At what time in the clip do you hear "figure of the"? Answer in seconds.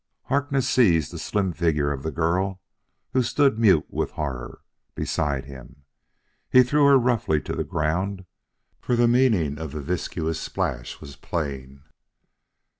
1.53-2.09